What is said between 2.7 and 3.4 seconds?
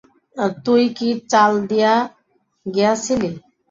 গিয়াছিলি।